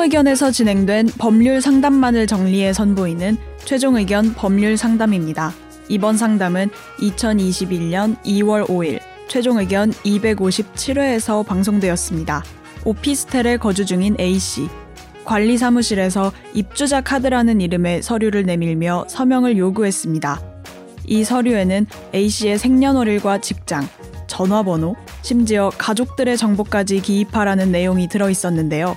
의견에서 0.00 0.50
진행된 0.50 1.10
법률 1.18 1.60
상담만을 1.60 2.26
정리해 2.26 2.72
선보이는 2.72 3.36
최종 3.64 3.96
의견 3.96 4.32
법률 4.32 4.78
상담입니다. 4.78 5.52
이번 5.90 6.16
상담은 6.16 6.70
2021년 7.00 8.16
2월 8.22 8.66
5일 8.66 8.98
최종 9.28 9.58
의견 9.58 9.92
257회에서 9.92 11.46
방송되었습니다. 11.46 12.44
오피스텔에 12.84 13.58
거주 13.58 13.84
중인 13.84 14.16
A씨. 14.18 14.68
관리 15.26 15.58
사무실에서 15.58 16.32
입주자 16.54 17.02
카드라는 17.02 17.60
이름의 17.60 18.02
서류를 18.02 18.44
내밀며 18.44 19.04
서명을 19.08 19.58
요구했습니다. 19.58 20.40
이 21.04 21.24
서류에는 21.24 21.86
A씨의 22.14 22.58
생년월일과 22.58 23.42
직장, 23.42 23.86
전화번호, 24.26 24.96
심지어 25.20 25.70
가족들의 25.76 26.38
정보까지 26.38 27.02
기입하라는 27.02 27.70
내용이 27.70 28.08
들어 28.08 28.30
있었는데요. 28.30 28.96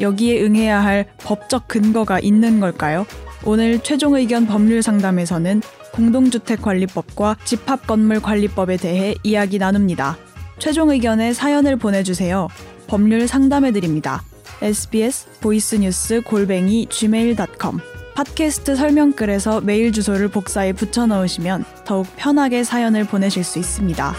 여기에 0.00 0.42
응해야 0.44 0.82
할 0.82 1.06
법적 1.18 1.68
근거가 1.68 2.20
있는 2.20 2.60
걸까요? 2.60 3.06
오늘 3.44 3.80
최종 3.80 4.14
의견 4.14 4.46
법률 4.46 4.82
상담에서는 4.82 5.62
공동주택관리법과 5.92 7.36
집합건물관리법에 7.44 8.76
대해 8.76 9.14
이야기 9.22 9.58
나눕니다. 9.58 10.16
최종 10.58 10.90
의견에 10.90 11.32
사연을 11.32 11.76
보내주세요. 11.76 12.48
법률 12.86 13.26
상담해드립니다. 13.26 14.22
sbs 14.62 15.40
보이스뉴스 15.40 16.20
골뱅이 16.22 16.86
gmail.com 16.88 17.80
팟캐스트 18.14 18.76
설명글에서 18.76 19.62
메일 19.62 19.92
주소를 19.92 20.28
복사해 20.28 20.72
붙여 20.72 21.06
넣으시면 21.06 21.64
더욱 21.84 22.06
편하게 22.16 22.62
사연을 22.62 23.04
보내실 23.04 23.42
수 23.42 23.58
있습니다. 23.58 24.14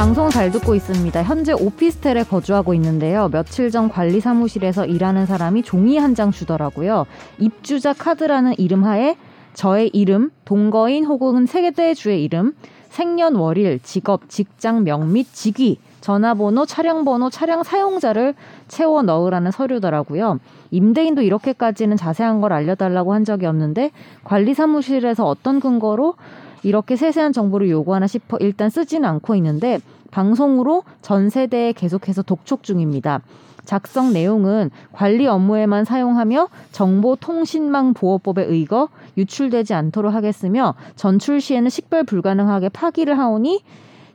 방송 0.00 0.30
잘 0.30 0.50
듣고 0.50 0.74
있습니다. 0.74 1.22
현재 1.24 1.52
오피스텔에 1.52 2.22
거주하고 2.24 2.72
있는데요. 2.72 3.28
며칠 3.28 3.70
전 3.70 3.90
관리 3.90 4.18
사무실에서 4.18 4.86
일하는 4.86 5.26
사람이 5.26 5.62
종이 5.62 5.98
한 5.98 6.14
장 6.14 6.30
주더라고요. 6.30 7.04
입주자 7.36 7.92
카드라는 7.92 8.54
이름 8.56 8.84
하에 8.84 9.16
저의 9.52 9.90
이름, 9.92 10.30
동거인 10.46 11.04
혹은 11.04 11.44
세대주의 11.44 12.24
이름, 12.24 12.54
생년월일, 12.88 13.80
직업, 13.82 14.30
직장 14.30 14.84
명 14.84 15.12
및 15.12 15.26
직위, 15.34 15.76
전화번호, 16.00 16.64
차량번호, 16.64 17.28
차량 17.28 17.62
사용자를 17.62 18.34
채워 18.68 19.02
넣으라는 19.02 19.50
서류더라고요. 19.50 20.40
임대인도 20.70 21.20
이렇게까지는 21.20 21.98
자세한 21.98 22.40
걸 22.40 22.54
알려달라고 22.54 23.12
한 23.12 23.26
적이 23.26 23.44
없는데 23.44 23.90
관리 24.24 24.54
사무실에서 24.54 25.26
어떤 25.26 25.60
근거로 25.60 26.14
이렇게 26.62 26.96
세세한 26.96 27.32
정보를 27.32 27.70
요구하나 27.70 28.06
싶어 28.06 28.36
일단 28.40 28.70
쓰지는 28.70 29.08
않고 29.08 29.34
있는데 29.36 29.78
방송으로 30.10 30.82
전 31.02 31.30
세대에 31.30 31.72
계속해서 31.72 32.22
독촉 32.22 32.62
중입니다. 32.62 33.20
작성 33.64 34.12
내용은 34.12 34.70
관리 34.92 35.26
업무에만 35.26 35.84
사용하며 35.84 36.48
정보통신망 36.72 37.94
보호법에 37.94 38.42
의거 38.44 38.88
유출되지 39.16 39.74
않도록 39.74 40.12
하겠으며 40.12 40.74
전출 40.96 41.40
시에는 41.40 41.68
식별 41.68 42.04
불가능하게 42.04 42.70
파기를 42.70 43.18
하오니 43.18 43.62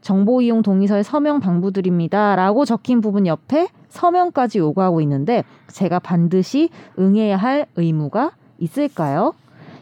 정보 0.01 0.41
이용 0.41 0.61
동의서에 0.61 1.03
서명 1.03 1.39
방부드립니다. 1.39 2.35
라고 2.35 2.65
적힌 2.65 3.01
부분 3.01 3.25
옆에 3.25 3.67
서명까지 3.89 4.59
요구하고 4.59 5.01
있는데 5.01 5.43
제가 5.71 5.99
반드시 5.99 6.69
응해야 6.99 7.37
할 7.37 7.65
의무가 7.75 8.31
있을까요? 8.59 9.33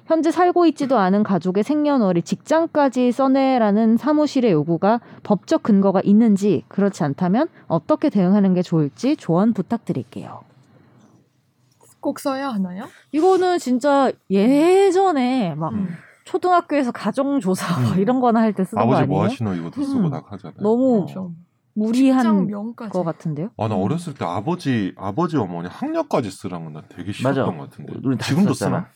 현재 0.05 0.31
살고 0.31 0.65
있지도 0.67 0.97
않은 0.97 1.23
가족의 1.23 1.63
생년월일 1.63 2.23
직장까지 2.23 3.11
써내라는 3.11 3.97
사무실의 3.97 4.51
요구가 4.51 4.99
법적 5.23 5.63
근거가 5.63 6.01
있는지 6.03 6.63
그렇지 6.67 7.03
않다면 7.03 7.47
어떻게 7.67 8.09
대응하는 8.09 8.53
게 8.53 8.61
좋을지 8.61 9.15
조언 9.15 9.53
부탁드릴게요. 9.53 10.41
꼭 12.01 12.19
써야 12.19 12.49
하나요? 12.49 12.83
이거는 13.13 13.59
진짜 13.59 14.11
예전에 14.29 15.55
막 15.55 15.71
음. 15.73 15.87
초등학교에서 16.25 16.91
가정조사 16.91 17.79
뭐 17.81 17.95
이런 17.95 18.19
거나 18.19 18.41
할 18.41 18.53
때 18.53 18.65
쓰는 18.65 18.81
거 18.81 18.87
아버지 18.87 19.03
아니에요? 19.03 19.07
뭐 19.17 19.23
하시노 19.25 19.53
이것도 19.55 19.83
쓰고 19.83 19.99
음. 20.01 20.09
나 20.09 20.21
하잖아요. 20.25 20.57
너무 20.61 21.05
그렇죠. 21.05 21.31
무리한 21.75 22.21
직장명까지. 22.23 22.91
거 22.91 23.03
같은데요? 23.03 23.49
아, 23.57 23.67
나 23.69 23.75
음. 23.75 23.81
어렸을 23.81 24.13
때 24.13 24.25
아버지, 24.25 24.93
아버지 24.97 25.37
어머니 25.37 25.67
학력까지 25.69 26.29
쓰라는 26.29 26.65
건나 26.73 26.83
되게 26.89 27.11
맞아. 27.23 27.33
싫었던 27.33 27.57
것 27.57 27.69
같은데. 27.69 27.93
우리 28.03 28.17
지금도. 28.17 28.53
쓰나? 28.53 28.87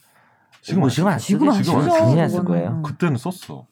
지금 0.61 0.79
뭐안 0.81 0.89
지금 0.89 1.07
안? 1.09 1.17
지금 1.17 1.49
안. 1.49 1.63
지금? 1.63 1.87
당연히 1.87 2.21
안쓸 2.21 2.39
그거는. 2.41 2.45
거예요. 2.61 2.69
음. 2.77 2.83
그때는 2.83 3.17
썼어. 3.17 3.65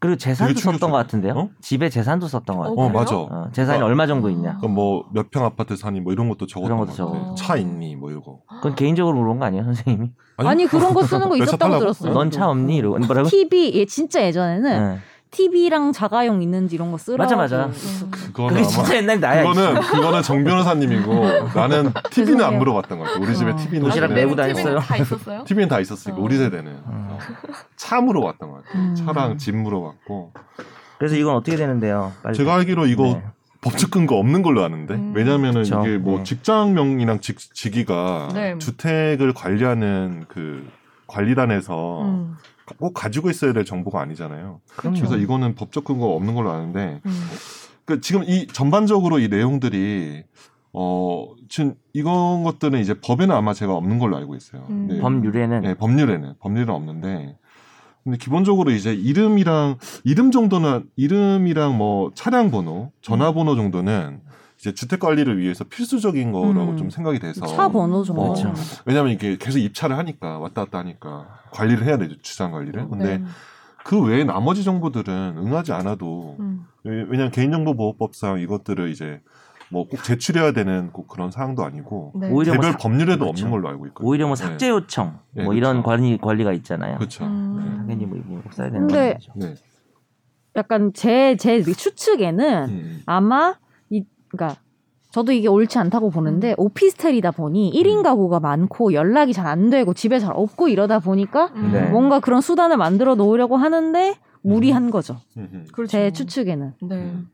그리고 0.00 0.16
재산도 0.16 0.58
썼던 0.58 0.90
것. 0.90 0.96
같은데요. 0.96 1.32
어? 1.34 1.48
집에 1.60 1.88
재산도 1.88 2.26
썼던 2.26 2.56
것 2.56 2.66
어, 2.66 2.70
같아요. 2.70 2.86
어? 2.86 2.88
맞아. 2.90 3.16
어, 3.16 3.48
재산이 3.52 3.80
어. 3.82 3.86
얼마 3.86 4.06
정도 4.08 4.28
있냐. 4.30 4.56
그럼 4.58 4.74
뭐 4.74 5.04
몇 5.14 5.30
평 5.30 5.44
아파트 5.44 5.76
사니 5.76 6.00
뭐 6.00 6.12
이런 6.12 6.28
것도 6.28 6.46
적었던 6.48 6.76
것 6.76 6.86
것도 6.88 7.06
같아. 7.06 7.20
적어. 7.20 7.34
차 7.36 7.56
있니 7.56 7.94
뭐 7.94 8.10
이거. 8.10 8.40
그건 8.48 8.74
개인적으로 8.74 9.16
물어본 9.18 9.38
거 9.38 9.44
아니에요, 9.46 9.62
선생님이? 9.64 10.10
아니, 10.38 10.66
그런 10.66 10.92
거 10.92 11.04
쓰는 11.04 11.28
거 11.28 11.36
있었다고? 11.38 11.78
들었어요. 11.78 12.12
넌 12.14 12.30
차 12.32 12.48
없니? 12.50 12.76
이러고 12.76 12.98
뭐라고? 12.98 13.28
TV 13.28 13.72
예 13.74 13.84
진짜 13.86 14.22
예전에는 14.24 14.94
네. 14.94 14.98
TV랑 15.32 15.92
자가용 15.92 16.42
있는지 16.42 16.76
이런 16.76 16.92
거 16.92 16.98
쓰라고 16.98 17.22
맞아, 17.22 17.36
맞아. 17.36 17.64
음. 17.66 18.10
그거는 18.10 18.48
그게 18.54 18.60
아마 18.60 18.68
진짜 18.68 18.96
옛날 18.96 19.18
나야. 19.20 19.42
그거는 19.42 19.80
그거는 19.80 20.22
정 20.22 20.44
변호사님이고 20.44 21.12
나는 21.54 21.92
TV는 22.12 22.34
안 22.34 22.38
죄송해요. 22.52 22.58
물어봤던 22.58 22.98
것 22.98 23.04
같아. 23.06 23.18
우리 23.20 23.34
집에 23.34 23.50
어. 23.50 23.56
TV는 23.56 23.80
도시락 23.88 24.08
나중에 24.10 24.20
메고 24.24 24.36
다녔어요? 24.36 24.62
TV는 24.64 24.80
다 24.86 24.96
있었어요? 24.96 25.44
TV는 25.48 25.68
다 25.68 25.80
있었으니까 25.80 26.20
어. 26.20 26.24
우리 26.24 26.36
세대는 26.36 26.78
어. 26.84 27.18
차 27.76 28.00
물어봤던 28.02 28.50
것 28.50 28.64
같아. 28.64 28.78
음. 28.78 28.94
차랑 28.94 29.38
집 29.38 29.56
물어봤고 29.56 30.32
그래서 30.98 31.16
이건 31.16 31.34
어떻게 31.34 31.56
되는데요? 31.56 32.12
빨리. 32.22 32.36
제가 32.36 32.54
알기로 32.54 32.86
이거 32.86 33.04
네. 33.04 33.22
법적 33.62 33.90
근거 33.90 34.16
없는 34.16 34.42
걸로 34.42 34.62
아는데 34.64 34.94
음. 34.94 35.12
왜냐면은 35.16 35.62
그쵸. 35.62 35.82
이게 35.86 35.96
뭐 35.96 36.18
네. 36.18 36.24
직장명이랑 36.24 37.20
직, 37.20 37.38
직위가 37.38 38.28
네. 38.34 38.58
주택을 38.58 39.32
관리하는 39.32 40.26
그 40.28 40.68
관리단에서 41.12 42.02
음. 42.02 42.34
꼭 42.78 42.94
가지고 42.94 43.30
있어야 43.30 43.52
될 43.52 43.64
정보가 43.64 44.00
아니잖아요. 44.00 44.60
그럼요. 44.76 44.96
그래서 44.96 45.16
이거는 45.18 45.54
법적 45.54 45.84
근거 45.84 46.06
없는 46.06 46.34
걸로 46.34 46.50
아는데 46.50 47.00
음. 47.04 47.12
그 47.84 48.00
지금 48.00 48.24
이 48.24 48.46
전반적으로 48.46 49.18
이 49.18 49.28
내용들이 49.28 50.24
어 50.72 51.28
지금 51.48 51.74
이런 51.92 52.44
것들은 52.44 52.78
이제 52.80 52.94
법에는 52.94 53.34
아마 53.34 53.52
제가 53.52 53.74
없는 53.74 53.98
걸로 53.98 54.16
알고 54.16 54.34
있어요. 54.36 54.66
음. 54.70 54.86
네. 54.88 55.00
법률에는 55.00 55.60
네, 55.60 55.74
법률에는 55.74 56.34
법률은 56.40 56.74
없는데 56.74 57.36
근데 58.04 58.18
기본적으로 58.18 58.70
이제 58.70 58.92
이름이랑 58.94 59.76
이름 60.04 60.30
정도는 60.30 60.84
이름이랑 60.96 61.76
뭐 61.76 62.10
차량 62.14 62.50
번호, 62.50 62.90
전화번호 63.00 63.54
정도는 63.54 64.20
이제 64.62 64.72
주택 64.72 65.00
관리를 65.00 65.38
위해서 65.40 65.64
필수적인 65.64 66.30
거라고 66.30 66.70
음. 66.70 66.76
좀 66.76 66.88
생각이 66.88 67.18
돼서 67.18 67.44
차 67.48 67.68
번호 67.68 68.04
정도. 68.04 68.22
어, 68.22 68.32
그렇죠. 68.32 68.54
왜냐하면 68.86 69.12
이게 69.12 69.36
계속 69.36 69.58
입찰을 69.58 69.98
하니까 69.98 70.38
왔다 70.38 70.64
갔다 70.64 70.78
하니까 70.78 71.40
관리를 71.50 71.84
해야 71.84 71.98
되죠 71.98 72.14
주상 72.22 72.52
관리를. 72.52 72.88
근데 72.88 73.18
네. 73.18 73.24
그 73.84 74.00
외에 74.00 74.22
나머지 74.22 74.62
정보들은 74.62 75.34
응하지 75.36 75.72
않아도 75.72 76.36
음. 76.38 76.64
왜- 76.84 77.02
왜냐하면 77.08 77.32
개인정보보호법상 77.32 78.38
이것들을 78.38 78.88
이제 78.90 79.20
뭐 79.68 79.88
꼭 79.88 80.04
제출해야 80.04 80.52
되는 80.52 80.92
꼭 80.92 81.08
그런 81.08 81.32
사항도 81.32 81.64
아니고 81.64 82.12
네. 82.14 82.30
오히려 82.30 82.52
뭐 82.52 82.60
개별 82.60 82.72
삭- 82.72 82.80
법률에도 82.82 83.24
그렇죠. 83.24 83.30
없는 83.46 83.50
걸로 83.50 83.68
알고 83.68 83.86
있거든요. 83.88 84.08
오히려 84.08 84.26
뭐 84.28 84.36
네. 84.36 84.44
삭제 84.44 84.68
요청 84.68 85.18
네, 85.32 85.42
뭐 85.42 85.54
이런 85.54 85.82
그렇죠. 85.82 85.86
관리 85.88 86.18
관리가 86.18 86.52
있잖아요. 86.52 86.98
그렇죠. 86.98 87.24
음. 87.24 87.78
당연히 87.78 88.06
뭐 88.06 88.16
이거 88.16 88.48
써야 88.52 88.70
되는 88.70 88.86
근데 88.86 89.14
거죠. 89.14 89.32
네. 89.34 89.54
약간 90.54 90.92
제 90.92 91.34
제 91.36 91.60
추측에는 91.64 92.68
음. 92.68 93.02
아마 93.06 93.54
이 93.54 93.54
그러니까 94.32 94.60
저도 95.10 95.32
이게 95.32 95.46
옳지 95.46 95.78
않다고 95.78 96.08
보는데 96.10 96.54
오피스텔이다 96.56 97.32
보니 97.32 97.70
1인 97.74 97.98
음. 97.98 98.02
가구가 98.02 98.40
많고 98.40 98.94
연락이 98.94 99.32
잘 99.34 99.46
안 99.46 99.68
되고 99.70 99.92
집에 99.92 100.18
잘 100.18 100.32
없고 100.34 100.68
이러다 100.68 100.98
보니까 101.00 101.52
음. 101.54 101.70
네. 101.72 101.88
뭔가 101.90 102.18
그런 102.20 102.40
수단을 102.40 102.78
만들어 102.78 103.14
놓으려고 103.14 103.56
하는데 103.56 104.14
무리한 104.40 104.90
거죠. 104.90 105.20
음, 105.36 105.48
음. 105.52 105.66
그렇죠. 105.72 105.92
제 105.92 106.10
추측에는. 106.12 106.72
네. 106.82 106.94
음. 106.96 107.28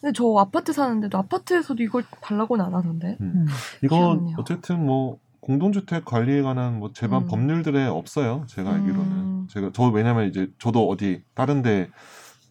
근데 0.00 0.12
저 0.16 0.24
아파트 0.38 0.72
사는데도 0.72 1.16
아파트에서도 1.18 1.80
이걸 1.82 2.02
달라고는 2.22 2.64
안 2.64 2.74
하던데. 2.74 3.18
음. 3.20 3.32
음. 3.34 3.46
이건 3.84 3.98
희한하네요. 3.98 4.36
어쨌든 4.38 4.84
뭐 4.84 5.18
공동주택 5.40 6.04
관리에 6.04 6.40
관한 6.42 6.78
뭐 6.78 6.92
제반 6.92 7.22
음. 7.22 7.26
법률들에 7.28 7.86
없어요. 7.86 8.44
제가 8.48 8.70
알기로는. 8.72 9.02
음. 9.12 9.46
제가 9.50 9.70
저 9.74 9.84
왜냐면 9.88 10.28
이제 10.28 10.48
저도 10.58 10.88
어디 10.88 11.22
다른데 11.34 11.90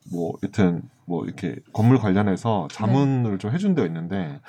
뭐 0.10 0.34
여튼 0.44 0.82
뭐 1.06 1.26
이렇게 1.26 1.58
건물 1.74 2.00
관련해서 2.00 2.68
자문을 2.72 3.38
좀 3.38 3.52
해준 3.52 3.76
데가 3.76 3.86
있는데 3.88 4.40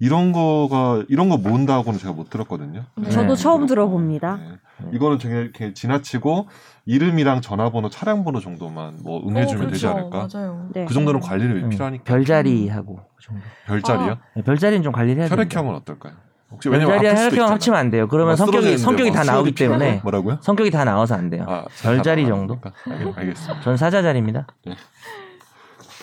이런 0.00 0.32
거가 0.32 1.04
이런 1.08 1.28
거 1.28 1.36
모은다고는 1.36 1.98
제가 1.98 2.12
못 2.12 2.30
들었거든요. 2.30 2.84
네. 2.96 3.10
저도 3.10 3.34
네. 3.34 3.42
처음 3.42 3.66
들어봅니다. 3.66 4.36
네. 4.36 4.88
이거는 4.92 5.18
그냥 5.18 5.42
이렇게 5.42 5.74
지나치고 5.74 6.46
이름이랑 6.86 7.40
전화번호, 7.40 7.88
차량 7.90 8.24
번호 8.24 8.40
정도만 8.40 8.98
뭐 9.02 9.20
응해주면 9.28 9.66
어, 9.66 9.70
되지 9.70 9.86
그렇죠. 9.86 9.98
않을까? 9.98 10.28
맞아요. 10.32 10.68
네. 10.72 10.84
그 10.84 10.94
정도는 10.94 11.20
관리를 11.20 11.64
음, 11.64 11.68
필요하니까. 11.70 12.04
별자리하고 12.04 12.96
그 13.16 13.22
정도. 13.22 13.42
별자리요? 13.66 14.18
네, 14.36 14.42
별자리는 14.42 14.82
좀 14.82 14.92
관리를 14.92 15.22
해야 15.22 15.28
돼요. 15.28 15.36
혈액형은 15.36 15.74
어떨까요? 15.74 16.14
혹시 16.50 16.68
왜냐면 16.70 16.94
별자리와 16.98 17.12
아플 17.12 17.22
수도 17.24 17.36
혈액형. 17.36 17.52
합치면 17.52 17.78
안 17.78 17.90
돼요. 17.90 18.08
그러면 18.08 18.28
뭐 18.28 18.36
성격이 18.36 18.78
성격이 18.78 19.10
뭐다 19.10 19.24
나오기? 19.32 19.52
때문에 19.54 20.00
뭐라고요? 20.02 20.38
성격이 20.40 20.70
다 20.70 20.84
나와서 20.84 21.14
안 21.14 21.28
돼요. 21.30 21.44
아, 21.46 21.64
별자리 21.82 22.22
다 22.24 22.28
정도? 22.30 22.58
알- 22.86 23.12
알겠습니다. 23.16 23.60
전 23.62 23.76
사자자리입니다. 23.76 24.46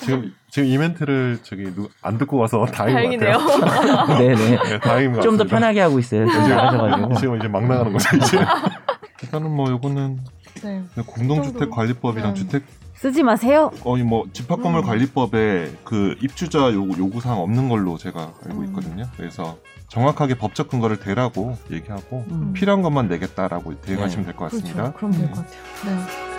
지금 0.02 0.34
지금 0.52 0.68
이 0.70 0.78
멘트를 0.78 1.40
저기 1.44 1.64
누, 1.74 1.90
안 2.02 2.18
듣고 2.18 2.38
와서 2.38 2.66
다행인 2.72 3.20
것 3.20 3.26
다행이네요. 3.26 3.38
같아요. 3.38 4.18
네네. 4.20 4.36
네, 4.70 4.80
다행인 4.80 5.14
것좀 5.14 5.38
더. 5.38 5.46
편하게 5.46 5.80
하고 5.82 5.98
있어요. 6.00 6.28
지금. 6.30 7.16
지금 7.16 7.38
이제 7.38 7.48
막 7.48 7.66
나가는 7.66 7.92
거죠 7.92 8.16
이제. 8.18 8.38
일단은 9.24 9.50
뭐 9.50 9.70
요거는 9.72 10.20
네. 10.66 11.04
공동주택관리법이랑 11.06 12.34
네. 12.34 12.40
주택 12.40 12.64
쓰지 12.96 13.24
마세요. 13.24 13.72
거의 13.84 14.04
뭐 14.04 14.26
집합건물 14.32 14.82
음. 14.82 14.86
관리법에 14.86 15.72
그 15.84 16.16
입주자 16.22 16.74
요구 16.74 16.98
요구사항 16.98 17.40
없는 17.40 17.70
걸로 17.70 17.98
제가 17.98 18.34
알고 18.46 18.60
음. 18.62 18.66
있거든요. 18.68 19.06
그래서 19.18 19.58
정확하게 19.90 20.36
법적 20.38 20.70
근거를 20.70 20.98
대라고 21.00 21.58
얘기하고 21.72 22.26
음. 22.32 22.54
필요한 22.54 22.82
것만 22.82 23.08
내겠다라고 23.08 23.80
대응하시면 23.82 24.26
될 24.26 24.36
것 24.36 24.46
같습니다. 24.52 24.94
그렇죠. 24.94 24.98
그럼 24.98 25.12
될 25.12 25.30
것 25.32 25.36
같아요. 25.46 25.96
네. 25.96 26.35